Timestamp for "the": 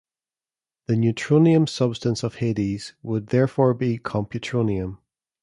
0.87-0.95